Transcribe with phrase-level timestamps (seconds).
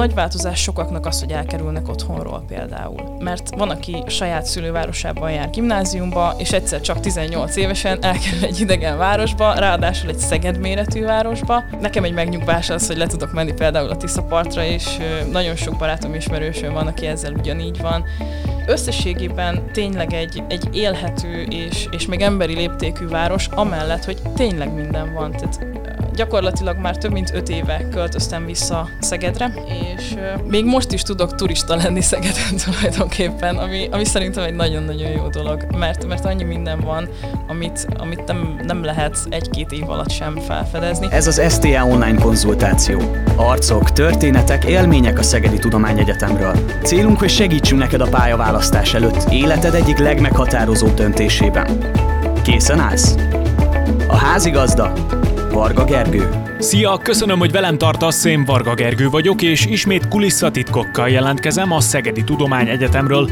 [0.00, 3.16] Nagy változás sokaknak az, hogy elkerülnek otthonról például.
[3.18, 8.98] Mert van, aki saját szülővárosában jár gimnáziumba, és egyszer csak 18 évesen elkerül egy idegen
[8.98, 11.62] városba, ráadásul egy Szeged méretű városba.
[11.80, 14.98] Nekem egy megnyugvás az, hogy le tudok menni például a Tiszapartra, és
[15.32, 18.04] nagyon sok barátom ismerősöm van, aki ezzel ugyanígy van.
[18.66, 25.12] Összességében tényleg egy, egy élhető és, és még emberi léptékű város, amellett, hogy tényleg minden
[25.12, 25.30] van.
[25.30, 25.79] Tehát
[26.14, 29.52] gyakorlatilag már több mint öt éve költöztem vissza Szegedre,
[29.94, 30.14] és
[30.44, 35.66] még most is tudok turista lenni Szegeden tulajdonképpen, ami, ami szerintem egy nagyon-nagyon jó dolog,
[35.76, 37.08] mert, mert annyi minden van,
[37.48, 41.06] amit, amit nem, nem lehet egy-két év alatt sem felfedezni.
[41.10, 43.00] Ez az STA online konzultáció.
[43.36, 46.54] Arcok, történetek, élmények a Szegedi Tudományegyetemről.
[46.82, 51.90] Célunk, hogy segítsünk neked a pályaválasztás előtt életed egyik legmeghatározóbb döntésében.
[52.42, 53.14] Készen állsz?
[54.08, 54.92] A házigazda
[55.52, 56.28] Varga Gergő.
[56.58, 62.24] Szia, köszönöm, hogy velem tartasz, én Varga Gergő vagyok, és ismét kulisszatitkokkal jelentkezem a Szegedi
[62.24, 63.30] Tudományegyetemről.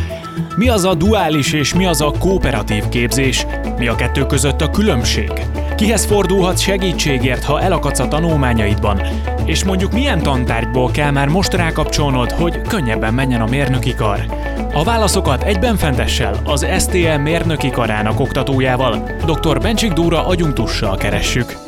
[0.56, 3.46] Mi az a duális és mi az a kooperatív képzés?
[3.78, 5.32] Mi a kettő között a különbség?
[5.76, 9.00] Kihez fordulhat segítségért, ha elakadsz a tanulmányaidban?
[9.44, 14.20] És mondjuk milyen tantárgyból kell már most rákapcsolnod, hogy könnyebben menjen a mérnöki kar?
[14.72, 19.60] A válaszokat egyben fentessel az STL mérnöki karának oktatójával, dr.
[19.60, 21.67] Bencsik Dúra agyunktussal keressük.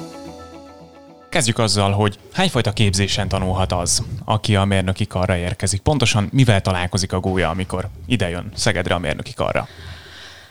[1.41, 5.81] Kezdjük azzal, hogy hányfajta képzésen tanulhat az, aki a mérnöki karra érkezik?
[5.81, 9.69] Pontosan mivel találkozik a gólya, amikor idejön Szegedre a mérnöki karra?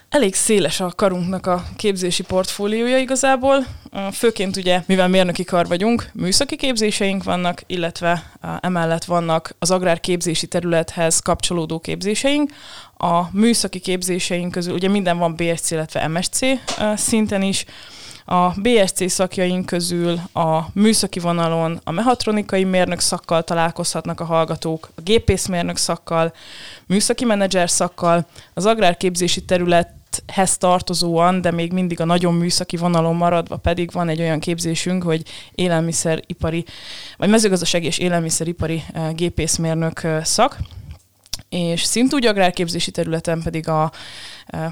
[0.10, 3.66] Elég széles a karunknak a képzési portfóliója igazából.
[4.12, 8.32] Főként ugye, mivel mérnöki kar vagyunk, műszaki képzéseink vannak, illetve
[8.62, 12.52] emellett vannak az agrárképzési területhez kapcsolódó képzéseink.
[12.98, 16.40] A műszaki képzéseink közül ugye minden van BSC, illetve MSC
[16.96, 17.66] szinten is,
[18.32, 25.02] a BSC szakjaink közül a műszaki vonalon a mehatronikai mérnök szakkal találkozhatnak a hallgatók, a
[25.02, 26.34] gépészmérnök szakkal,
[26.86, 29.90] műszaki menedzser szakkal, az agrárképzési terület
[30.28, 35.04] hez tartozóan, de még mindig a nagyon műszaki vonalon maradva pedig van egy olyan képzésünk,
[35.04, 35.24] hogy
[35.56, 36.66] élelmiszeripari,
[37.18, 40.58] vagy mezőgazdasági és élelmiszeripari eh, gépészmérnök eh, szak,
[41.50, 43.92] és szintúgy agrárképzési területen pedig a
[44.46, 44.72] eh,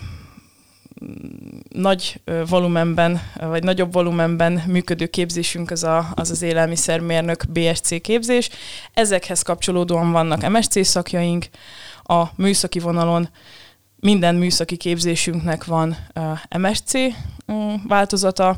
[1.69, 8.49] nagy volumenben, vagy nagyobb volumenben működő képzésünk az a, az, az élelmiszermérnök BSC képzés.
[8.93, 11.45] Ezekhez kapcsolódóan vannak MSC szakjaink,
[12.03, 13.29] a műszaki vonalon
[13.99, 15.97] minden műszaki képzésünknek van
[16.57, 16.91] MSC
[17.87, 18.49] változata,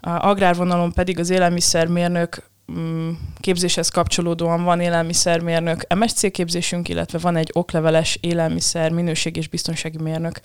[0.00, 3.10] a agrárvonalon pedig az élelmiszermérnök mm,
[3.40, 10.40] képzéshez kapcsolódóan van élelmiszermérnök MSC képzésünk, illetve van egy okleveles élelmiszer minőség és biztonsági mérnök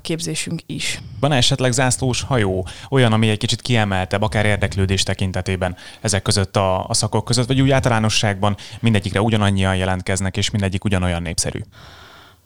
[0.00, 1.00] képzésünk is.
[1.20, 6.86] Van esetleg zászlós hajó, olyan, ami egy kicsit kiemeltebb, akár érdeklődés tekintetében ezek között a,
[6.88, 11.60] a szakok között, vagy úgy általánosságban mindegyikre ugyanannyian jelentkeznek, és mindegyik ugyanolyan népszerű?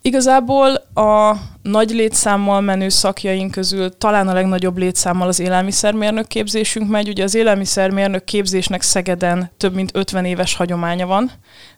[0.06, 7.08] Igazából a nagy létszámmal menő szakjaink közül talán a legnagyobb létszámmal az élelmiszermérnök képzésünk megy.
[7.08, 11.30] Ugye az élelmiszermérnök képzésnek Szegeden több mint 50 éves hagyománya van,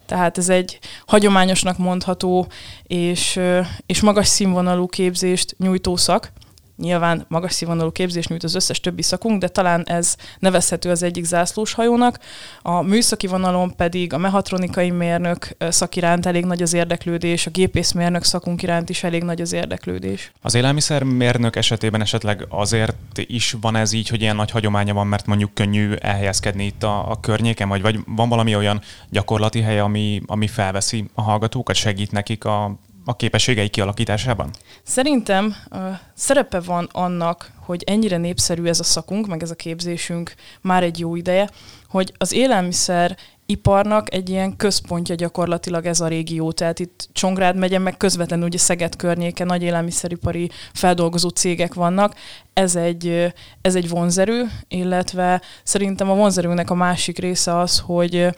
[0.06, 2.46] tehát ez egy hagyományosnak mondható
[2.82, 3.40] és,
[3.86, 6.32] és magas színvonalú képzést nyújtó szak.
[6.76, 11.24] Nyilván magas színvonalú képzés nyújt az összes többi szakunk, de talán ez nevezhető az egyik
[11.24, 12.18] zászlós hajónak.
[12.62, 18.24] A műszaki vonalon pedig a mehatronikai mérnök szak iránt elég nagy az érdeklődés, a gépészmérnök
[18.24, 20.32] szakunk iránt is elég nagy az érdeklődés.
[20.42, 25.26] Az élelmiszermérnök esetében esetleg azért is van ez így, hogy ilyen nagy hagyománya van, mert
[25.26, 30.22] mondjuk könnyű elhelyezkedni itt a, a környéken, vagy, vagy van valami olyan gyakorlati hely, ami,
[30.26, 32.78] ami felveszi a hallgatókat, segít nekik a
[33.08, 34.50] a képességei kialakításában?
[34.82, 35.80] Szerintem uh,
[36.14, 40.98] szerepe van annak, hogy ennyire népszerű ez a szakunk, meg ez a képzésünk már egy
[40.98, 41.50] jó ideje,
[41.88, 46.52] hogy az élelmiszer iparnak egy ilyen központja gyakorlatilag ez a régió.
[46.52, 52.14] Tehát itt Csongrád megye, meg közvetlenül ugye Szeged környéke nagy élelmiszeripari feldolgozó cégek vannak.
[52.52, 58.28] Ez egy, ez egy vonzerő, illetve szerintem a vonzerőnek a másik része az, hogy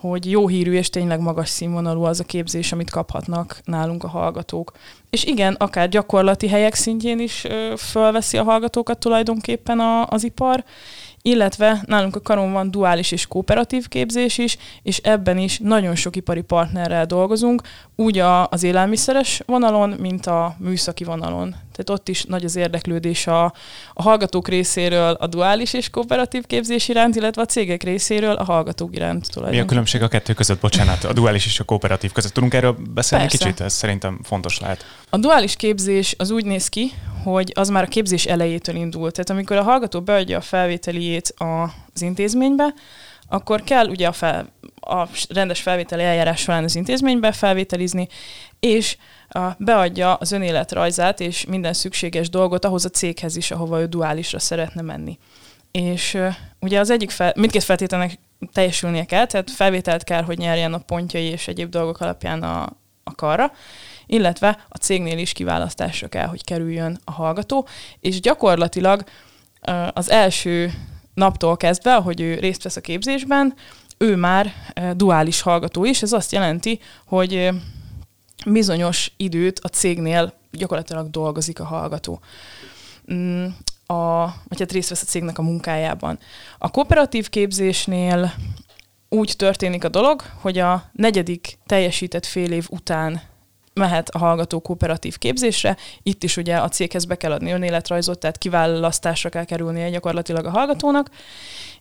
[0.00, 4.72] hogy jó hírű és tényleg magas színvonalú az a képzés, amit kaphatnak nálunk a hallgatók.
[5.10, 10.64] És igen, akár gyakorlati helyek szintjén is fölveszi a hallgatókat tulajdonképpen a, az ipar,
[11.22, 16.16] illetve nálunk a karon van duális és kooperatív képzés is, és ebben is nagyon sok
[16.16, 17.62] ipari partnerrel dolgozunk,
[17.96, 21.54] úgy a, az élelmiszeres vonalon, mint a műszaki vonalon.
[21.82, 23.44] Tehát ott is nagy az érdeklődés a,
[23.92, 28.94] a hallgatók részéről a duális és kooperatív képzés iránt, illetve a cégek részéről a hallgatók
[28.94, 29.50] iránt.
[29.50, 32.32] Mi a különbség a kettő között, bocsánat, a duális és a kooperatív között?
[32.32, 33.44] Tudunk erről beszélni Persze.
[33.44, 33.60] kicsit?
[33.60, 34.84] Ez szerintem fontos lehet.
[35.10, 36.92] A duális képzés az úgy néz ki,
[37.24, 39.12] hogy az már a képzés elejétől indult.
[39.12, 42.74] Tehát amikor a hallgató beadja a felvételiét az intézménybe,
[43.28, 44.52] akkor kell ugye a, fel,
[44.90, 48.08] a rendes felvételi eljárás során az intézménybe felvételizni,
[48.60, 48.96] és
[49.58, 54.82] beadja az önéletrajzát és minden szükséges dolgot ahhoz a céghez is, ahova ő duálisra szeretne
[54.82, 55.18] menni.
[55.70, 56.18] És
[56.60, 58.18] ugye az egyik, fel, mindkét feltételnek
[58.52, 62.62] teljesülnie kell, tehát felvételt kell, hogy nyerjen a pontjai és egyéb dolgok alapján a,
[63.04, 63.52] a karra,
[64.06, 67.68] illetve a cégnél is kiválasztásra kell, hogy kerüljön a hallgató,
[68.00, 69.04] és gyakorlatilag
[69.92, 70.72] az első
[71.14, 73.54] naptól kezdve, hogy ő részt vesz a képzésben,
[74.02, 74.52] ő már
[74.96, 77.50] duális hallgató is, ez azt jelenti, hogy
[78.46, 82.20] bizonyos időt a cégnél gyakorlatilag dolgozik a hallgató.
[83.12, 83.44] Mm,
[83.86, 86.18] a, vagy hát részt vesz a cégnek a munkájában.
[86.58, 88.32] A kooperatív képzésnél
[89.08, 93.22] úgy történik a dolog, hogy a negyedik teljesített fél év után
[93.80, 95.76] mehet a hallgató kooperatív képzésre.
[96.02, 100.50] Itt is ugye a céghez be kell adni önéletrajzot, tehát kiválasztásra kell kerülnie gyakorlatilag a
[100.50, 101.10] hallgatónak,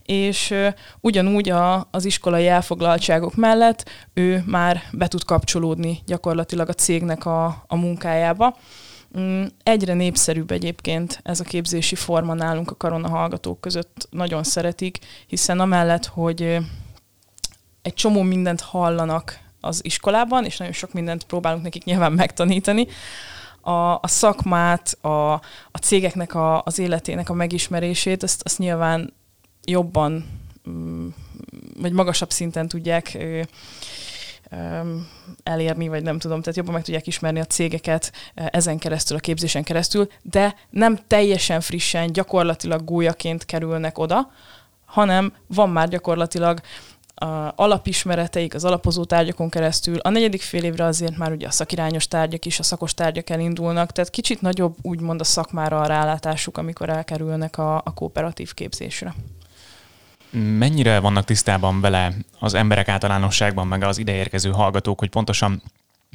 [0.06, 0.54] és
[1.02, 7.64] ugyanúgy a, az iskolai elfoglaltságok mellett ő már be tud kapcsolódni gyakorlatilag a cégnek a,
[7.68, 8.58] a munkájába.
[9.20, 15.00] Mm, egyre népszerűbb egyébként ez a képzési forma nálunk a karona hallgatók között, nagyon szeretik,
[15.28, 16.58] hiszen amellett, hogy
[17.82, 22.88] egy csomó mindent hallanak az iskolában, és nagyon sok mindent próbálunk nekik nyilván megtanítani,
[23.62, 25.32] a, a szakmát, a,
[25.72, 29.14] a cégeknek a, az életének a megismerését, azt, azt nyilván
[29.66, 30.40] jobban,
[30.70, 31.08] mm,
[31.82, 33.18] vagy magasabb szinten tudják
[35.44, 39.64] elérni, vagy nem tudom, tehát jobban meg tudják ismerni a cégeket ezen keresztül, a képzésen
[39.64, 44.32] keresztül, de nem teljesen frissen, gyakorlatilag gólyaként kerülnek oda,
[44.86, 46.62] hanem van már gyakorlatilag
[47.20, 49.98] a alapismereteik az alapozó tárgyakon keresztül.
[49.98, 53.92] A negyedik fél évre azért már ugye a szakirányos tárgyak is, a szakos tárgyak elindulnak,
[53.92, 59.14] tehát kicsit nagyobb úgymond a szakmára a rálátásuk, amikor elkerülnek a, a kooperatív képzésre.
[60.32, 65.62] Mennyire vannak tisztában vele az emberek általánosságban, meg az ideérkező hallgatók, hogy pontosan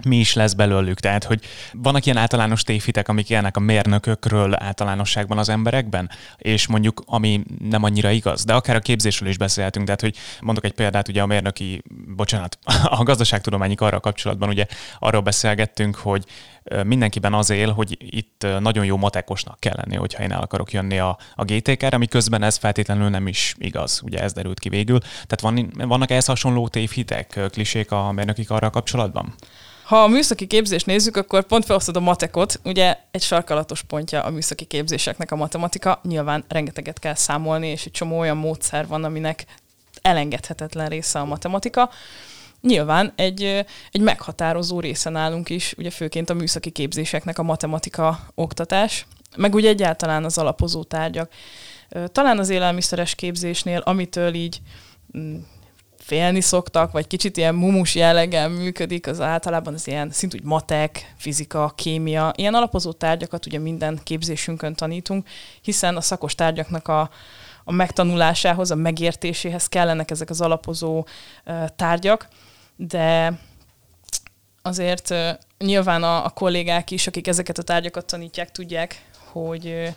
[0.02, 1.00] mi is lesz belőlük.
[1.00, 7.02] Tehát, hogy vannak ilyen általános tévhitek, amik élnek a mérnökökről általánosságban az emberekben, és mondjuk
[7.06, 11.08] ami nem annyira igaz, de akár a képzésről is beszélhetünk, tehát, hogy mondok egy példát,
[11.08, 11.82] ugye a mérnöki,
[12.16, 12.58] bocsánat,
[12.98, 14.66] a gazdaságtudományi arra kapcsolatban ugye
[14.98, 16.24] arról beszélgettünk, hogy
[16.84, 20.98] mindenkiben az él, hogy itt nagyon jó matekosnak kell lenni, hogyha én el akarok jönni
[20.98, 24.98] a, a GTK-re, ami közben ez feltétlenül nem is igaz, ugye ez derült ki végül.
[25.00, 29.34] Tehát van, vannak ehhez hasonló tévhitek, klisék a mérnöki arra kapcsolatban?
[29.84, 32.60] Ha a műszaki képzést nézzük, akkor pont felosztod a matekot.
[32.64, 36.00] Ugye egy sarkalatos pontja a műszaki képzéseknek a matematika.
[36.02, 39.44] Nyilván rengeteget kell számolni, és egy csomó olyan módszer van, aminek
[40.02, 41.90] elengedhetetlen része a matematika.
[42.60, 43.42] Nyilván egy,
[43.90, 49.06] egy meghatározó része nálunk is, ugye főként a műszaki képzéseknek a matematika oktatás,
[49.36, 51.32] meg ugye egyáltalán az alapozó tárgyak.
[52.12, 54.60] Talán az élelmiszeres képzésnél, amitől így
[55.18, 55.36] mm,
[56.04, 61.72] félni szoktak, vagy kicsit ilyen mumus jelleggel működik, az általában az ilyen szintúgy matek, fizika,
[61.76, 65.26] kémia, ilyen alapozó tárgyakat ugye minden képzésünkön tanítunk,
[65.60, 67.10] hiszen a szakos tárgyaknak a,
[67.64, 70.98] a megtanulásához, a megértéséhez kellenek ezek az alapozó
[71.46, 72.28] uh, tárgyak,
[72.76, 73.38] de
[74.62, 75.28] azért uh,
[75.58, 79.88] nyilván a, a kollégák is, akik ezeket a tárgyakat tanítják, tudják, hogy, uh,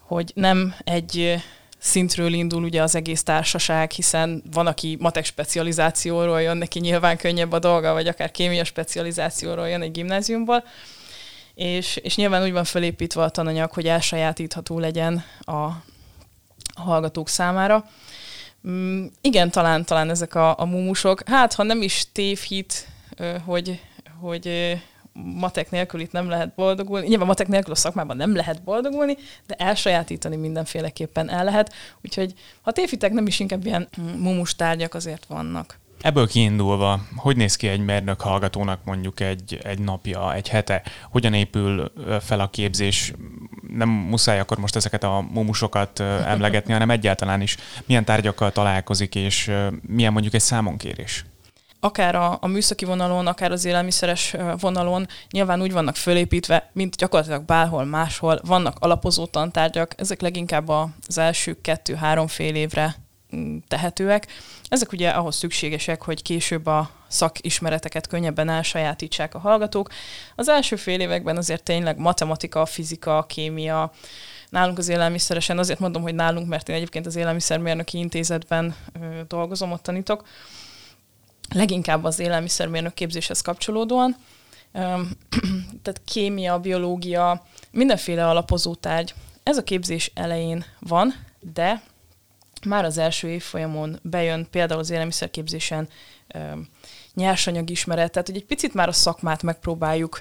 [0.00, 1.42] hogy nem egy
[1.78, 7.52] szintről indul ugye az egész társaság, hiszen van, aki matek specializációról jön, neki nyilván könnyebb
[7.52, 10.64] a dolga, vagy akár kémia specializációról jön egy gimnáziumból,
[11.54, 17.84] és, és nyilván úgy van felépítve a tananyag, hogy elsajátítható legyen a, a hallgatók számára.
[18.68, 22.88] Mm, igen, talán, talán ezek a, a mumusok, hát ha nem is tévhit,
[23.44, 23.80] hogy,
[24.20, 24.76] hogy
[25.24, 27.06] matek nélkül itt nem lehet boldogulni.
[27.06, 31.72] Nyilván matek nélkül a szakmában nem lehet boldogulni, de elsajátítani mindenféleképpen el lehet.
[32.04, 35.78] Úgyhogy ha tévhitek nem is inkább ilyen mumus tárgyak azért vannak.
[36.00, 40.82] Ebből kiindulva, hogy néz ki egy mérnök hallgatónak mondjuk egy, egy napja, egy hete?
[41.10, 43.12] Hogyan épül fel a képzés?
[43.68, 47.56] Nem muszáj akkor most ezeket a mumusokat emlegetni, hanem egyáltalán is
[47.86, 51.24] milyen tárgyakkal találkozik, és milyen mondjuk egy számonkérés?
[51.80, 57.44] Akár a, a műszaki vonalon, akár az élelmiszeres vonalon nyilván úgy vannak fölépítve, mint gyakorlatilag
[57.44, 58.40] bárhol máshol.
[58.44, 62.96] Vannak alapozó tantárgyak, ezek leginkább az első kettő-három fél évre
[63.36, 64.26] mm, tehetőek.
[64.68, 69.88] Ezek ugye ahhoz szükségesek, hogy később a szakismereteket könnyebben elsajátítsák a hallgatók.
[70.36, 73.92] Az első fél években azért tényleg matematika, fizika, kémia,
[74.48, 78.74] nálunk az élelmiszeresen, azért mondom, hogy nálunk, mert én egyébként az élelmiszermérnöki intézetben
[79.28, 80.22] dolgozom, ott tanítok,
[81.54, 84.16] leginkább az élelmiszermérnök képzéshez kapcsolódóan.
[85.82, 89.14] Tehát kémia, biológia, mindenféle alapozó tárgy.
[89.42, 91.82] Ez a képzés elején van, de
[92.66, 95.88] már az első évfolyamon bejön például az élelmiszerképzésen
[97.14, 100.20] nyersanyag ismeret, tehát hogy egy picit már a szakmát megpróbáljuk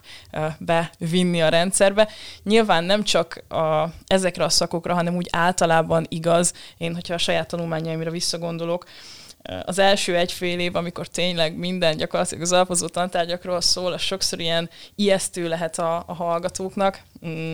[0.60, 2.10] bevinni a rendszerbe.
[2.44, 7.48] Nyilván nem csak a, ezekre a szakokra, hanem úgy általában igaz, én, hogyha a saját
[7.48, 8.86] tanulmányaimra visszagondolok,
[9.66, 14.70] az első egy-fél év, amikor tényleg minden gyakorlatilag az alapozó tantárgyakról szól, az sokszor ilyen
[14.96, 17.02] ijesztő lehet a, a hallgatóknak.
[17.28, 17.54] Mm.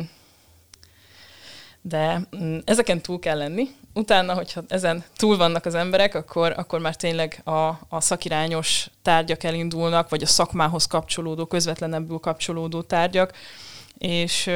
[1.82, 3.68] De mm, ezeken túl kell lenni.
[3.94, 9.44] Utána, hogyha ezen túl vannak az emberek, akkor, akkor már tényleg a, a szakirányos tárgyak
[9.44, 13.34] elindulnak, vagy a szakmához kapcsolódó, közvetlenebbül kapcsolódó tárgyak,
[13.98, 14.50] és,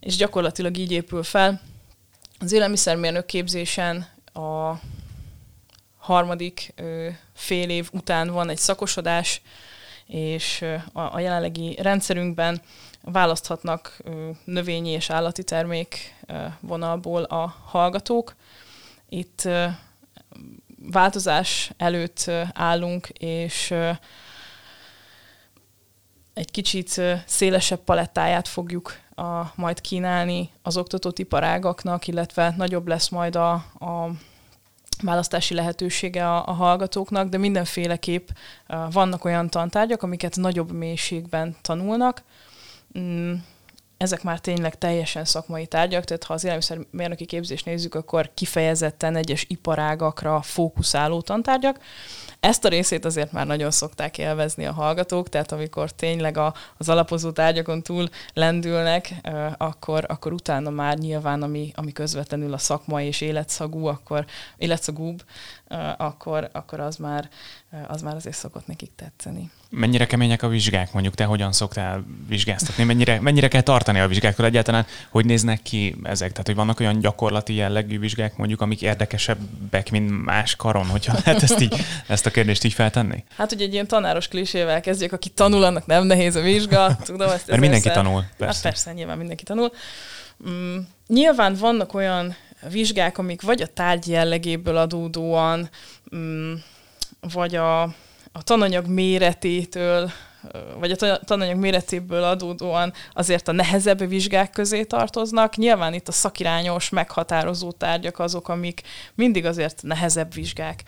[0.00, 1.60] és gyakorlatilag így épül fel.
[2.38, 4.72] Az élelmiszermérnök képzésen a
[6.08, 6.74] harmadik
[7.34, 9.42] fél év után van egy szakosodás,
[10.06, 12.60] és a, jelenlegi rendszerünkben
[13.02, 14.02] választhatnak
[14.44, 16.14] növényi és állati termék
[16.60, 18.34] vonalból a hallgatók.
[19.08, 19.48] Itt
[20.90, 23.74] változás előtt állunk, és
[26.34, 33.52] egy kicsit szélesebb palettáját fogjuk a, majd kínálni az oktatótiparágaknak, illetve nagyobb lesz majd a,
[33.78, 34.10] a
[35.02, 38.28] választási lehetősége a, a hallgatóknak, de mindenféleképp
[38.68, 42.22] uh, vannak olyan tantárgyak, amiket nagyobb mélységben tanulnak.
[43.98, 49.44] Ezek már tényleg teljesen szakmai tárgyak, tehát ha az élelmiszermérnöki képzést nézzük, akkor kifejezetten egyes
[49.48, 51.80] iparágakra fókuszáló tantárgyak.
[52.40, 56.88] Ezt a részét azért már nagyon szokták élvezni a hallgatók, tehát amikor tényleg a, az
[56.88, 59.14] alapozó tárgyakon túl lendülnek,
[59.56, 64.24] akkor, akkor utána már nyilván, ami, ami közvetlenül a szakma és életszagú, akkor
[64.56, 65.22] életszagúbb,
[65.96, 67.28] akkor, akkor az, már,
[67.86, 69.50] az már azért szokott nekik tetszeni.
[69.70, 72.84] Mennyire kemények a vizsgák, mondjuk te hogyan szoktál vizsgáztatni?
[72.84, 74.86] Mennyire, mennyire kell tartani a vizsgákkal egyáltalán?
[75.10, 76.30] Hogy néznek ki ezek?
[76.30, 81.42] Tehát, hogy vannak olyan gyakorlati jellegű vizsgák, mondjuk, amik érdekesebbek, mint más karon, hogyha lehet
[81.42, 83.24] ezt, így, ezt a kérdést így feltenni?
[83.36, 86.96] Hát, hogy egy ilyen tanáros klisével kezdjük, aki tanul, annak nem nehéz a vizsga.
[87.04, 88.54] Tudom, ezt Mert mindenki tanul, hát persze.
[88.54, 89.72] Hát persze, nyilván mindenki tanul.
[90.48, 92.36] Mm, nyilván vannak olyan
[92.70, 95.68] vizsgák, amik vagy a tárgy jellegéből adódóan,
[96.16, 96.54] mm,
[97.32, 97.82] vagy a,
[98.32, 100.10] a tananyag méretétől,
[100.78, 105.56] vagy a tananyag méretéből adódóan azért a nehezebb vizsgák közé tartoznak.
[105.56, 108.82] Nyilván itt a szakirányos, meghatározó tárgyak azok, amik
[109.14, 110.82] mindig azért nehezebb vizsgák.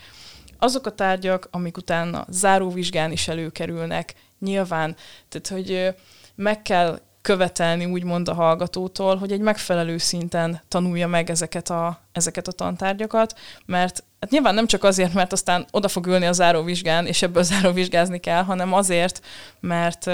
[0.58, 4.96] Azok a tárgyak, amik utána záróvizsgán is előkerülnek, nyilván,
[5.28, 5.94] tehát hogy
[6.34, 12.48] meg kell követelni úgymond a hallgatótól, hogy egy megfelelő szinten tanulja meg ezeket a, ezeket
[12.48, 17.06] a tantárgyakat, mert hát nyilván nem csak azért, mert aztán oda fog ülni a záróvizsgán,
[17.06, 19.20] és ebből záróvizsgázni kell, hanem azért,
[19.60, 20.06] mert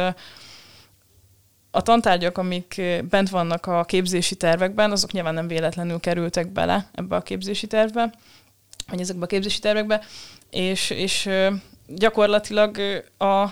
[1.71, 7.17] a tantárgyak, amik bent vannak a képzési tervekben, azok nyilván nem véletlenül kerültek bele ebbe
[7.17, 8.13] a képzési tervbe,
[8.89, 10.01] vagy ezekbe a képzési tervekbe,
[10.51, 11.29] és, és
[11.87, 12.79] gyakorlatilag
[13.17, 13.43] a,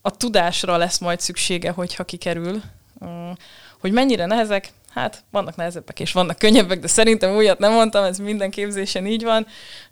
[0.00, 2.62] a tudásra lesz majd szüksége, hogyha kikerül
[3.80, 8.18] hogy mennyire nehezek, hát vannak nehezebbek és vannak könnyebbek, de szerintem újat nem mondtam, ez
[8.18, 9.46] minden képzésen így van.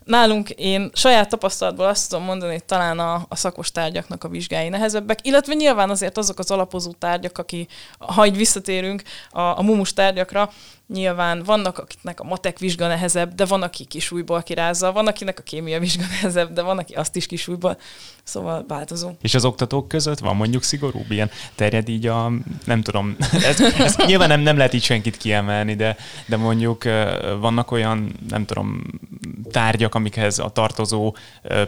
[0.04, 4.68] Nálunk én saját tapasztalatból azt tudom mondani, hogy talán a, a szakos tárgyaknak a vizsgái
[4.68, 7.66] nehezebbek, illetve nyilván azért azok az alapozó tárgyak, aki,
[7.98, 10.50] ha így visszatérünk a, a mumus tárgyakra,
[10.86, 15.42] Nyilván vannak, akiknek a matek vizsga nehezebb, de van, aki kisújból kirázza, van, akinek a
[15.42, 17.78] kémia vizsga nehezebb, de van, aki azt is kisújból.
[18.22, 19.10] Szóval változó.
[19.20, 22.32] És az oktatók között van mondjuk szigorúbb ilyen terjed így a,
[22.64, 23.16] nem tudom,
[23.48, 26.84] ez, ez nyilván nem, nem lehet így senkit kiemelni, de, de mondjuk
[27.40, 28.82] vannak olyan, nem tudom,
[29.50, 31.62] tárgyak, amikhez a tartozó ö,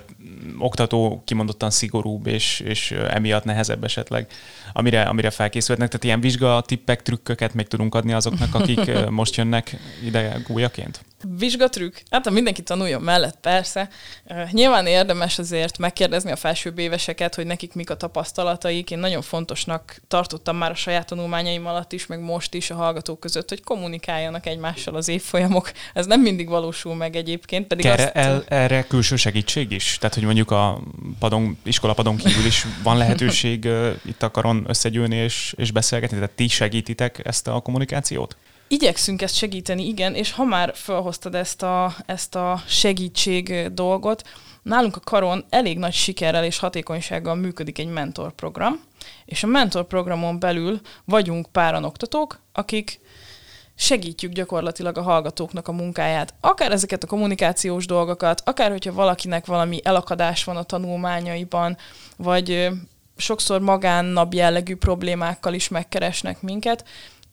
[0.58, 4.26] oktató kimondottan szigorúbb, és, és emiatt nehezebb esetleg,
[4.72, 5.88] amire, amire felkészülhetnek.
[5.88, 11.04] Tehát ilyen vizsga tippek, trükköket még tudunk adni azoknak, akik most jönnek ide gólyaként?
[11.38, 11.96] Vizsgatrükk?
[12.10, 13.88] Hát, ha mindenki tanuljon mellett, persze.
[14.50, 18.90] Nyilván érdemes azért megkérdezni a felsőbb éveseket, hogy nekik mik a tapasztalataik.
[18.90, 23.20] Én nagyon fontosnak tartottam már a saját tanulmányaim alatt is, meg most is a hallgatók
[23.20, 25.72] között, hogy kommunikáljanak egymással az évfolyamok.
[25.94, 27.66] Ez nem mindig valósul meg egyébként.
[27.66, 28.14] Pedig erre, azt...
[28.14, 29.96] el, erre külső segítség is?
[30.00, 30.82] Tehát, hogy mondjuk a
[31.18, 33.68] padon, iskolapadon kívül is van lehetőség
[34.04, 36.16] itt a karon összegyűlni és, és beszélgetni?
[36.16, 38.36] Tehát ti segítitek ezt a kommunikációt?
[38.68, 44.22] Igyekszünk ezt segíteni, igen, és ha már felhoztad ezt a, ezt a segítség dolgot,
[44.62, 48.80] nálunk a Karon elég nagy sikerrel és hatékonysággal működik egy mentorprogram,
[49.24, 53.00] és a mentorprogramon belül vagyunk páran oktatók, akik
[53.74, 56.34] segítjük gyakorlatilag a hallgatóknak a munkáját.
[56.40, 61.76] Akár ezeket a kommunikációs dolgokat, akár hogyha valakinek valami elakadás van a tanulmányaiban,
[62.16, 62.68] vagy
[63.16, 66.84] sokszor magánnap jellegű problémákkal is megkeresnek minket,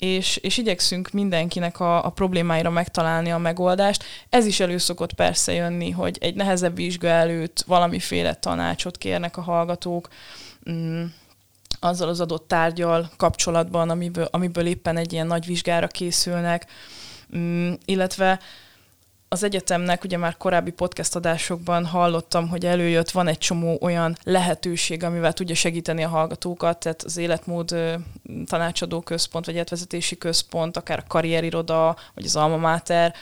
[0.04, 4.04] és, és igyekszünk mindenkinek a, a problémáira megtalálni a megoldást.
[4.30, 9.42] Ez is elő szokott persze jönni, hogy egy nehezebb vizsga előtt valamiféle tanácsot kérnek a
[9.42, 10.08] hallgatók,
[10.70, 11.04] mm,
[11.80, 16.66] azzal az adott tárgyal kapcsolatban, amiből, amiből éppen egy ilyen nagy vizsgára készülnek,
[17.38, 18.40] mm, illetve
[19.34, 25.04] az egyetemnek, ugye már korábbi podcast adásokban hallottam, hogy előjött, van egy csomó olyan lehetőség,
[25.04, 27.76] amivel tudja segíteni a hallgatókat, tehát az életmód
[28.46, 33.14] tanácsadó központ, vagy életvezetési központ, akár a karrieriroda, vagy az alma mater,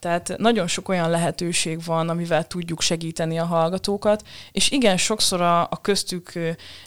[0.00, 5.60] tehát nagyon sok olyan lehetőség van, amivel tudjuk segíteni a hallgatókat, és igen, sokszor a,
[5.60, 6.32] a köztük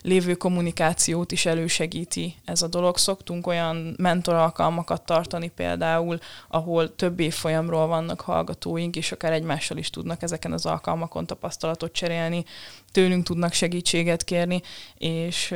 [0.02, 2.98] lévő kommunikációt is elősegíti ez a dolog.
[2.98, 10.22] Szoktunk olyan mentoralkalmakat tartani például, ahol több évfolyamról vannak hallgatóink, és akár egymással is tudnak
[10.22, 12.46] ezeken az alkalmakon tapasztalatot cserélni,
[12.92, 14.62] tőlünk tudnak segítséget kérni,
[14.98, 15.56] és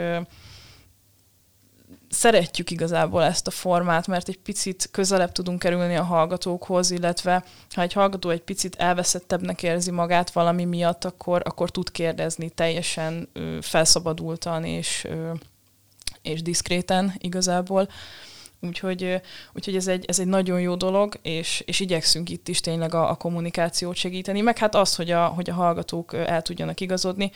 [2.09, 7.43] szeretjük igazából ezt a formát, mert egy picit közelebb tudunk kerülni a hallgatókhoz, illetve
[7.75, 13.29] ha egy hallgató egy picit elveszettebbnek érzi magát valami miatt, akkor, akkor tud kérdezni teljesen
[13.33, 15.31] ö, felszabadultan és, ö,
[16.21, 17.89] és diszkréten igazából.
[18.65, 19.21] Úgyhogy,
[19.53, 23.09] úgyhogy ez, egy, ez egy nagyon jó dolog, és, és igyekszünk itt is tényleg a,
[23.09, 27.31] a kommunikációt segíteni, meg hát az, hogy a, hogy a hallgatók el tudjanak igazodni.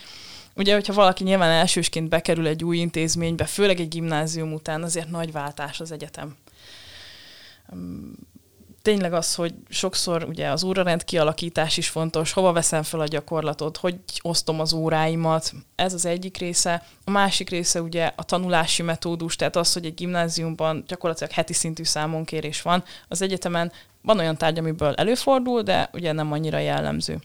[0.55, 5.31] Ugye, hogyha valaki nyilván elsősként bekerül egy új intézménybe, főleg egy gimnázium után, azért nagy
[5.31, 6.36] váltás az egyetem.
[8.89, 13.77] Tényleg az, hogy sokszor ugye az órarend kialakítás is fontos, hova veszem fel a gyakorlatot,
[13.77, 16.84] hogy osztom az óráimat, ez az egyik része.
[17.03, 21.84] A másik része ugye a tanulási metódus, tehát az, hogy egy gimnáziumban gyakorlatilag heti szintű
[21.84, 22.84] számonkérés van.
[23.08, 27.19] Az egyetemen van olyan tárgy, amiből előfordul, de ugye nem annyira jellemző.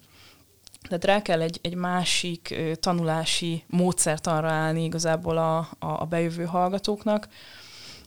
[0.89, 6.45] Tehát rá kell egy, egy másik tanulási módszert arra állni igazából a, a, a bejövő
[6.45, 7.29] hallgatóknak.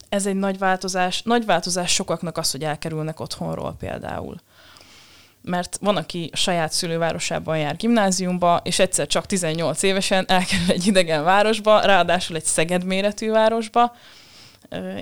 [0.10, 1.22] Ez egy nagy változás.
[1.22, 4.36] Nagy változás sokaknak az, hogy elkerülnek otthonról például.
[5.42, 11.24] Mert van, aki saját szülővárosában jár gimnáziumba, és egyszer csak 18 évesen elkerül egy idegen
[11.24, 13.96] városba, ráadásul egy Szeged méretű városba,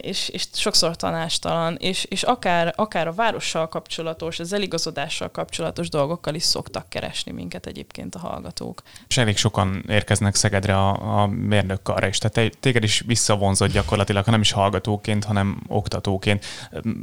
[0.02, 6.36] és, és sokszor tanástalan, és, és akár, akár a várossal kapcsolatos, az eligazodással kapcsolatos dolgokkal
[6.36, 8.82] is szoktak keresni minket egyébként a hallgatók.
[9.08, 14.32] És elég sokan érkeznek Szegedre a, a mérnökkarra is, tehát téged is visszavonzott gyakorlatilag, ha
[14.32, 16.46] nem is hallgatóként, hanem oktatóként.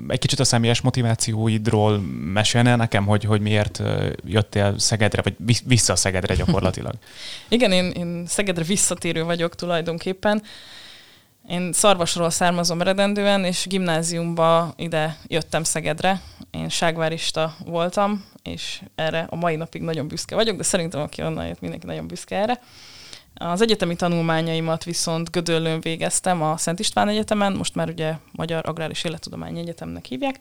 [0.08, 1.98] Egy kicsit a személyes motivációidról
[2.32, 3.82] mesélne nekem, hogy, hogy miért
[4.24, 6.94] jöttél Szegedre, vagy vissza Szegedre gyakorlatilag?
[7.48, 10.42] Igen, én, én Szegedre visszatérő vagyok tulajdonképpen.
[11.48, 16.20] Én Szarvasról származom eredendően, és gimnáziumba ide jöttem Szegedre.
[16.50, 21.46] Én ságvárista voltam, és erre a mai napig nagyon büszke vagyok, de szerintem aki onnan
[21.46, 22.60] jött, mindenki nagyon büszke erre.
[23.34, 28.90] Az egyetemi tanulmányaimat viszont Gödöllőn végeztem a Szent István Egyetemen, most már ugye Magyar Agrár
[28.90, 30.40] és Élettudományi Egyetemnek hívják,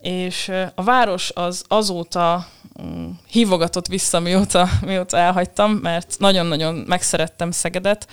[0.00, 2.46] és a város az azóta
[2.82, 8.08] mm, hívogatott vissza, mióta, mióta elhagytam, mert nagyon-nagyon megszerettem Szegedet,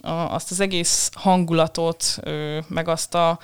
[0.00, 3.38] a, azt az egész hangulatot, ö, meg azt a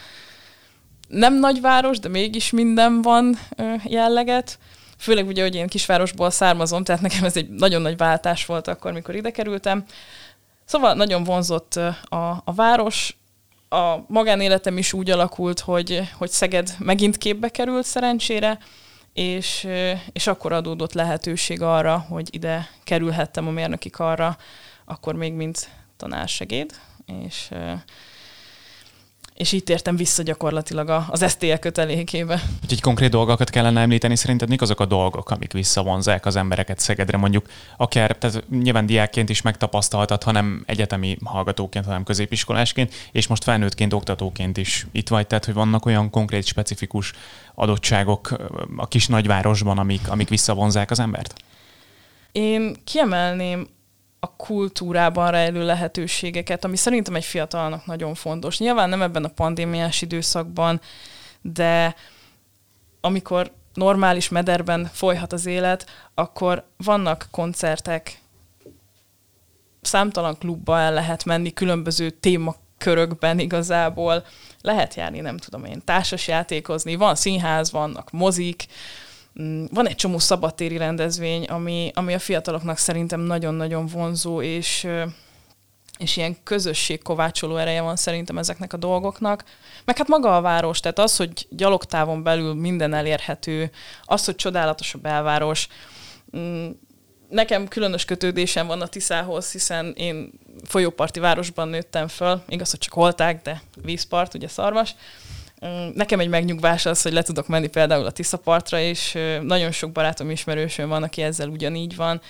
[1.09, 4.59] nem nagyváros, de mégis minden van ö, jelleget.
[4.99, 8.93] Főleg ugye, hogy én kisvárosból származom, tehát nekem ez egy nagyon nagy váltás volt akkor,
[8.93, 9.85] mikor ide kerültem.
[10.65, 13.17] Szóval nagyon vonzott a, a város,
[13.69, 18.59] a magánéletem is úgy alakult, hogy, hogy Szeged megint képbe került szerencsére,
[19.13, 19.69] és,
[20.13, 24.37] és akkor adódott lehetőség arra, hogy ide kerülhettem a mérnöki karra,
[24.85, 26.81] akkor még mint tanársegéd,
[27.27, 27.51] és
[29.35, 32.43] és így tértem vissza gyakorlatilag az STL kötelékébe.
[32.63, 37.17] Úgyhogy konkrét dolgokat kellene említeni, szerinted mik azok a dolgok, amik visszavonzák az embereket Szegedre,
[37.17, 43.93] mondjuk akár, tehát nyilván diákként is megtapasztaltad, hanem egyetemi hallgatóként, hanem középiskolásként, és most felnőttként,
[43.93, 47.13] oktatóként is itt vagy, tehát hogy vannak olyan konkrét, specifikus
[47.55, 48.37] adottságok
[48.77, 51.35] a kis nagyvárosban, amik, amik visszavonzák az embert?
[52.33, 53.69] Én kiemelném
[54.25, 58.59] a kultúrában rejlő lehetőségeket, ami szerintem egy fiatalnak nagyon fontos.
[58.59, 60.81] Nyilván nem ebben a pandémiás időszakban,
[61.41, 61.95] de
[63.01, 68.21] amikor normális mederben folyhat az élet, akkor vannak koncertek,
[69.81, 74.25] számtalan klubba el lehet menni, különböző témakörökben igazából.
[74.61, 78.67] Lehet járni, nem tudom én, társas játékozni, van színház, vannak mozik,
[79.71, 84.87] van egy csomó szabadtéri rendezvény, ami, ami a fiataloknak szerintem nagyon-nagyon vonzó, és,
[85.99, 89.45] és ilyen közösségkovácsoló ereje van szerintem ezeknek a dolgoknak.
[89.85, 93.71] Meg hát maga a város, tehát az, hogy gyalogtávon belül minden elérhető,
[94.05, 95.69] az, hogy csodálatos a belváros,
[96.37, 96.71] mm,
[97.29, 100.33] nekem különös kötődésem van a Tiszához, hiszen én
[100.65, 104.95] folyóparti városban nőttem föl, igaz, hogy csak holták, de vízpart, ugye szarvas.
[105.95, 110.31] Nekem egy megnyugvás az, hogy le tudok menni például a Tiszapartra, és nagyon sok barátom
[110.31, 112.21] ismerősöm van, aki ezzel ugyanígy van.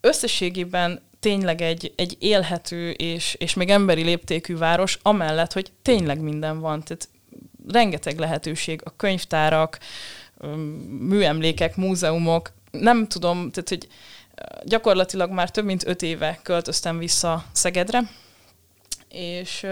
[0.00, 6.60] Összességében tényleg egy, egy élhető és, és még emberi léptékű város, amellett, hogy tényleg minden
[6.60, 6.82] van.
[6.82, 7.08] Tehát
[7.68, 9.78] rengeteg lehetőség, a könyvtárak,
[11.00, 13.88] műemlékek, múzeumok, nem tudom, tehát hogy
[14.64, 18.00] gyakorlatilag már több mint öt éve költöztem vissza Szegedre,
[19.08, 19.66] és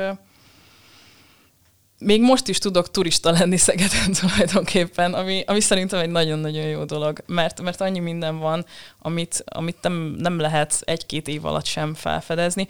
[1.99, 7.23] még most is tudok turista lenni Szegeden tulajdonképpen, ami, ami szerintem egy nagyon-nagyon jó dolog,
[7.27, 8.65] mert, mert annyi minden van,
[8.99, 12.69] amit, amit nem, nem lehet egy-két év alatt sem felfedezni.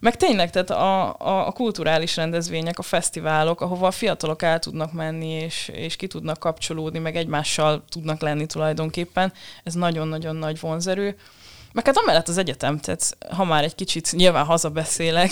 [0.00, 4.92] Meg tényleg, tehát a, a, a kulturális rendezvények, a fesztiválok, ahova a fiatalok el tudnak
[4.92, 9.32] menni, és, és ki tudnak kapcsolódni, meg egymással tudnak lenni tulajdonképpen,
[9.64, 11.16] ez nagyon-nagyon nagy vonzerő.
[11.78, 15.30] Meg hát amellett az egyetem, tehát ha már egy kicsit nyilván hazabeszélek,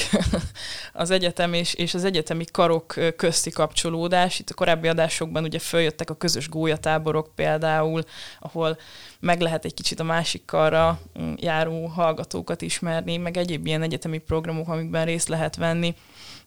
[0.93, 4.39] az egyetem és, és az egyetemi karok közti kapcsolódás.
[4.39, 8.03] Itt a korábbi adásokban ugye följöttek a közös gólyatáborok például,
[8.41, 8.79] ahol
[9.21, 14.19] meg lehet egy kicsit a másik karra mm, járó hallgatókat ismerni, meg egyéb ilyen egyetemi
[14.19, 15.95] programok, amikben részt lehet venni.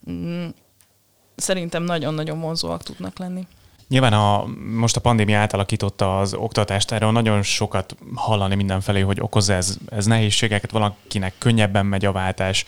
[0.10, 0.48] Mm,
[1.36, 3.48] szerintem nagyon-nagyon vonzóak tudnak lenni.
[3.90, 9.50] Nyilván a, most a pandémia átalakította az oktatást, erről nagyon sokat hallani mindenfelé, hogy okoz
[9.50, 12.66] ez, ez nehézségeket, valakinek könnyebben megy a váltás.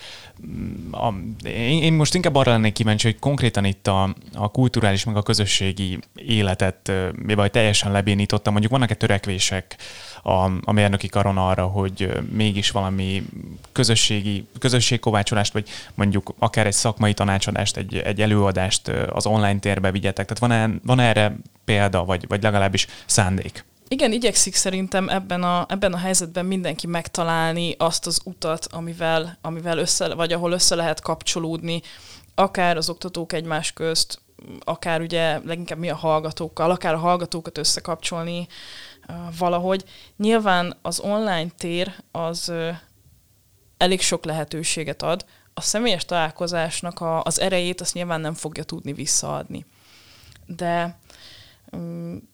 [0.90, 1.12] A,
[1.44, 5.22] én, én most inkább arra lennék kíváncsi, hogy konkrétan itt a, a kulturális, meg a
[5.22, 6.92] közösségi életet,
[7.34, 9.76] vagy teljesen lebénította, mondjuk vannak-e törekvések,
[10.22, 13.22] a, a mérnöki karon arra, hogy mégis valami
[13.72, 20.26] közösségi, közösségkovácsolást, vagy mondjuk akár egy szakmai tanácsadást, egy, egy előadást az online térbe vigyetek.
[20.26, 23.64] Tehát van-e, van erre példa, vagy, vagy legalábbis szándék?
[23.88, 29.78] Igen, igyekszik szerintem ebben a, ebben a helyzetben mindenki megtalálni azt az utat, amivel, amivel
[29.78, 31.82] össze, vagy ahol össze lehet kapcsolódni,
[32.34, 34.20] akár az oktatók egymás közt,
[34.60, 38.46] akár ugye leginkább mi a hallgatókkal, akár a hallgatókat összekapcsolni,
[39.38, 39.84] valahogy.
[40.16, 42.52] Nyilván az online tér az
[43.76, 48.92] elég sok lehetőséget ad, a személyes találkozásnak a, az erejét azt nyilván nem fogja tudni
[48.92, 49.66] visszaadni.
[50.46, 50.98] De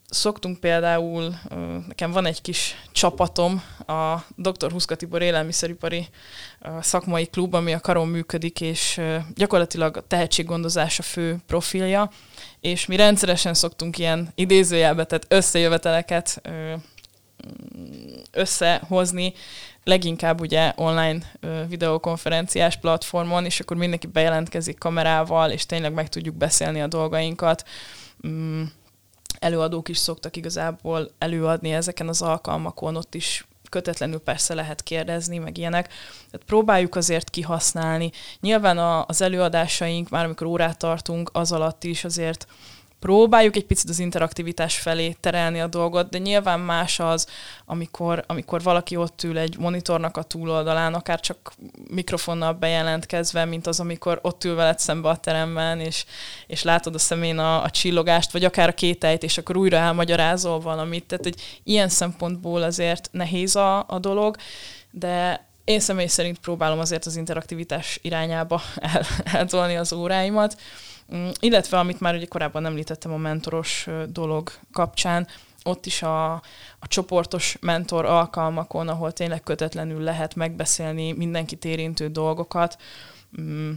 [0.09, 1.35] szoktunk például,
[1.87, 4.71] nekem van egy kis csapatom, a Dr.
[4.71, 6.07] Huszka Tibor élelmiszeripari
[6.79, 9.01] szakmai klub, ami a karon működik, és
[9.35, 12.09] gyakorlatilag a tehetséggondozás a fő profilja,
[12.59, 16.41] és mi rendszeresen szoktunk ilyen idézőjelbe, tehát összejöveteleket
[18.31, 19.33] összehozni,
[19.83, 21.17] leginkább ugye online
[21.67, 27.63] videokonferenciás platformon, és akkor mindenki bejelentkezik kamerával, és tényleg meg tudjuk beszélni a dolgainkat.
[29.39, 35.57] Előadók is szoktak igazából előadni ezeken az alkalmakon, ott is kötetlenül persze lehet kérdezni, meg
[35.57, 35.87] ilyenek.
[36.31, 38.11] Tehát próbáljuk azért kihasználni.
[38.39, 42.47] Nyilván a, az előadásaink, már amikor órát tartunk, az alatt is azért
[42.99, 47.27] próbáljuk egy picit az interaktivitás felé terelni a dolgot, de nyilván más az,
[47.65, 51.53] amikor, amikor valaki ott ül egy monitornak a túloldalán, akár csak
[51.89, 56.05] mikrofonnal bejelentkezve, mint az, amikor ott ül veled szembe a teremben, és,
[56.47, 60.59] és látod a szemén a, a csillogást, vagy akár a kételyt, és akkor újra elmagyarázol
[60.59, 61.05] valamit.
[61.05, 64.35] Tehát egy ilyen szempontból azért nehéz a, a dolog,
[64.91, 68.61] de én személy szerint próbálom azért az interaktivitás irányába
[68.93, 70.57] el, eltolni az óráimat.
[71.15, 75.27] Mm, illetve, amit már ugye korábban említettem a mentoros dolog kapcsán,
[75.63, 76.33] ott is a,
[76.79, 82.77] a csoportos mentor alkalmakon, ahol tényleg kötetlenül lehet megbeszélni mindenkit érintő dolgokat,
[83.41, 83.71] mm,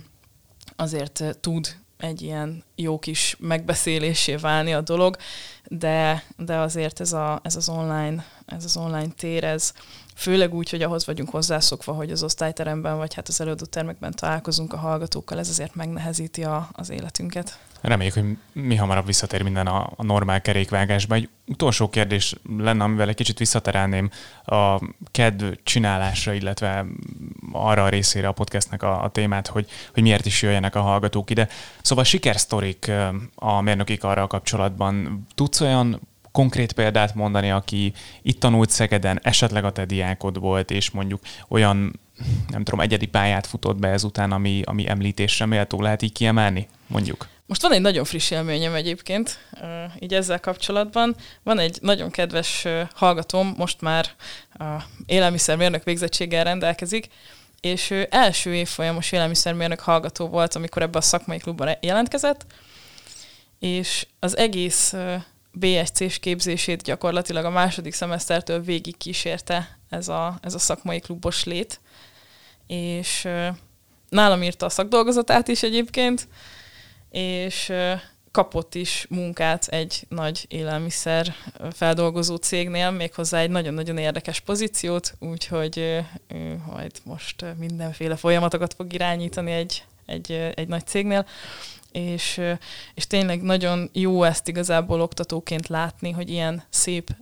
[0.77, 5.17] azért tud egy ilyen jó kis megbeszélésé válni a dolog,
[5.65, 8.25] de, de azért ez, a, ez az online,
[8.57, 9.73] ez az online tér, ez,
[10.15, 14.73] főleg úgy, hogy ahhoz vagyunk hozzászokva, hogy az osztályteremben vagy hát az előadó termekben találkozunk
[14.73, 17.59] a hallgatókkal, ez azért megnehezíti a, az életünket.
[17.81, 21.15] Reméljük, hogy mi hamarabb visszatér minden a, a normál kerékvágásba.
[21.15, 24.11] Egy utolsó kérdés lenne, amivel egy kicsit visszaterelném
[24.45, 26.87] a kedv csinálásra, illetve
[27.53, 31.31] arra a részére a podcastnek a, a témát, hogy, hogy miért is jöjjenek a hallgatók
[31.31, 31.49] ide.
[31.83, 32.91] Szóval sikersztorik
[33.35, 35.27] a mérnöki arra kapcsolatban.
[35.35, 36.01] Tudsz olyan
[36.33, 37.93] konkrét példát mondani, aki
[38.23, 42.01] itt tanult Szegeden, esetleg a te diákod volt, és mondjuk olyan,
[42.51, 47.29] nem tudom, egyedi pályát futott be ezután, ami, ami említésre méltó lehet így kiemelni, mondjuk?
[47.47, 49.39] Most van egy nagyon friss élményem egyébként,
[49.99, 51.17] így ezzel kapcsolatban.
[51.43, 54.07] Van egy nagyon kedves hallgatóm, most már
[55.07, 57.09] élelmiszermérnök végzettséggel rendelkezik,
[57.61, 62.47] és ő első évfolyamos élelmiszermérnök hallgató volt, amikor ebbe a szakmai klubban jelentkezett,
[63.59, 64.95] és az egész
[65.53, 71.81] BSC-s képzését gyakorlatilag a második szemesztertől végig kísérte ez a, ez a szakmai klubos lét,
[72.67, 73.29] és
[74.09, 76.29] nálam írta a szakdolgozatát is egyébként,
[77.11, 77.73] és
[78.31, 81.35] kapott is munkát egy nagy élelmiszer
[81.73, 85.79] feldolgozó cégnél, méghozzá egy nagyon-nagyon érdekes pozíciót, úgyhogy
[86.29, 91.27] ő majd most mindenféle folyamatokat fog irányítani egy, egy, egy nagy cégnél
[91.93, 92.41] és,
[92.95, 97.17] és tényleg nagyon jó ezt igazából oktatóként látni, hogy ilyen szép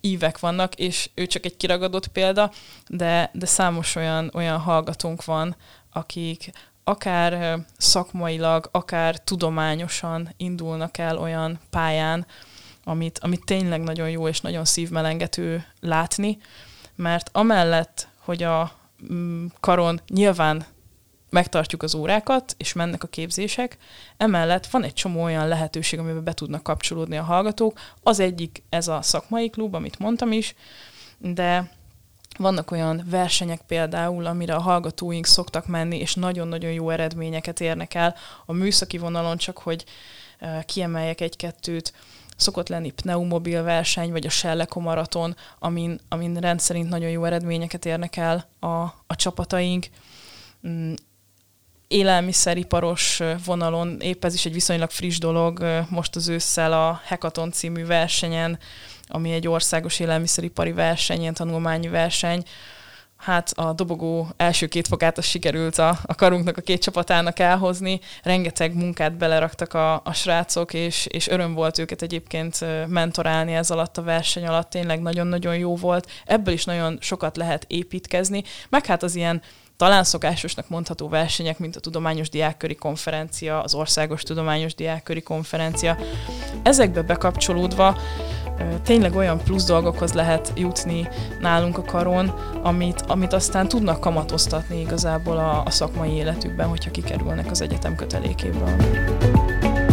[0.00, 2.50] ívek vannak, és ő csak egy kiragadott példa,
[2.88, 5.56] de, de számos olyan, olyan hallgatónk van,
[5.92, 6.52] akik
[6.84, 12.26] akár szakmailag, akár tudományosan indulnak el olyan pályán,
[12.84, 16.38] amit, amit tényleg nagyon jó és nagyon szívmelengető látni,
[16.94, 18.72] mert amellett, hogy a
[19.12, 20.66] mm, karon nyilván
[21.34, 23.76] megtartjuk az órákat, és mennek a képzések.
[24.16, 27.78] Emellett van egy csomó olyan lehetőség, amiben be tudnak kapcsolódni a hallgatók.
[28.02, 30.54] Az egyik ez a szakmai klub, amit mondtam is,
[31.18, 31.70] de
[32.38, 38.14] vannak olyan versenyek például, amire a hallgatóink szoktak menni, és nagyon-nagyon jó eredményeket érnek el.
[38.46, 39.84] A műszaki vonalon csak, hogy
[40.66, 41.92] kiemeljek egy-kettőt,
[42.36, 48.16] szokott lenni pneumobil verseny, vagy a Selleko maraton, amin, amin rendszerint nagyon jó eredményeket érnek
[48.16, 48.66] el a,
[49.06, 49.86] a csapataink
[50.68, 50.92] mm,
[51.88, 57.86] élelmiszeriparos vonalon, épp ez is egy viszonylag friss dolog, most az ősszel a Hekaton című
[57.86, 58.58] versenyen,
[59.08, 62.42] ami egy országos élelmiszeripari verseny, ilyen tanulmányi verseny,
[63.24, 68.00] hát a dobogó első két fogát az sikerült a, a karunknak, a két csapatának elhozni.
[68.22, 73.98] Rengeteg munkát beleraktak a, a srácok, és, és öröm volt őket egyébként mentorálni ez alatt
[73.98, 74.70] a verseny alatt.
[74.70, 76.10] Tényleg nagyon-nagyon jó volt.
[76.24, 78.42] Ebből is nagyon sokat lehet építkezni.
[78.68, 79.42] Meg hát az ilyen
[79.76, 85.96] talán szokásosnak mondható versenyek, mint a Tudományos Diákköri Konferencia, az Országos Tudományos Diákköri Konferencia.
[86.62, 87.96] Ezekbe bekapcsolódva
[88.82, 91.08] tényleg olyan plusz dolgokhoz lehet jutni
[91.40, 92.28] nálunk a karon,
[92.62, 98.76] amit, amit aztán tudnak kamatoztatni igazából a, a szakmai életükben, hogyha kikerülnek az egyetem kötelékéből.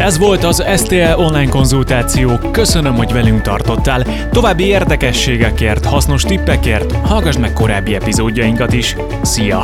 [0.01, 2.37] Ez volt az STL online konzultáció.
[2.51, 4.29] Köszönöm, hogy velünk tartottál.
[4.29, 8.95] További érdekességekért, hasznos tippekért hallgass meg korábbi epizódjainkat is.
[9.21, 9.63] Szia!